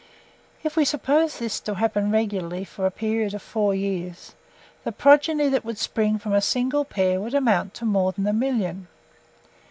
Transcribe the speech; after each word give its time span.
If 0.63 0.75
we 0.75 0.83
suppose 0.83 1.37
this 1.37 1.59
to 1.59 1.75
happen 1.75 2.09
regularly 2.09 2.65
for 2.65 2.87
a 2.87 2.89
period 2.89 3.35
of 3.35 3.43
four 3.43 3.75
years, 3.75 4.33
the 4.83 4.91
progeny 4.91 5.47
that 5.49 5.63
would 5.63 5.77
spring 5.77 6.17
from 6.17 6.33
a 6.33 6.41
single 6.41 6.83
pair 6.85 7.21
would 7.21 7.35
amount 7.35 7.75
to 7.75 7.85
more 7.85 8.11
than 8.11 8.25
a 8.25 8.33
million. 8.33 8.87